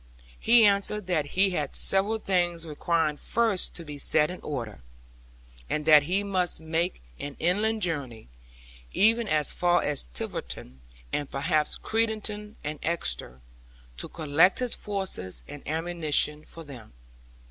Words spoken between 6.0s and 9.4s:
he must make an inland Journey, even